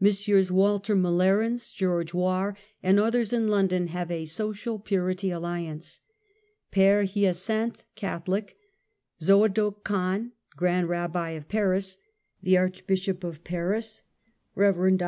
[0.00, 0.50] Messrs.
[0.50, 6.00] Walter M'Larens, George Warr, and others in London havo a Social Purity Alliance.
[6.72, 8.56] Fere Hyacinth, (Catholic;)
[9.22, 11.96] Zoadook Kahn, Grand Eabbi of Paris;
[12.42, 14.02] the Archbishop of Paris:
[14.56, 14.74] Rev.
[14.74, 14.96] Dr.